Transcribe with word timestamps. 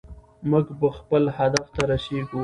موږ 0.49 0.65
به 0.79 0.89
خپل 0.97 1.23
هدف 1.37 1.65
ته 1.75 1.81
رسېږو. 1.89 2.39